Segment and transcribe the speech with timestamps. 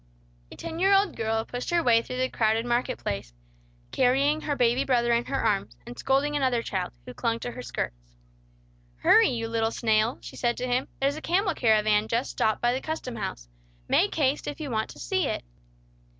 [0.51, 3.35] A ten year old girl pushed her way through the crowded market place,
[3.91, 7.61] carrying her baby brother in her arms, and scolding another child, who clung to her
[7.61, 8.15] skirts.
[9.01, 10.87] "Hurry, you little snail!" she said to him.
[10.99, 13.47] "There's a camel caravan just stopped by the custom house.
[13.87, 15.43] Make haste, if you want to see it!"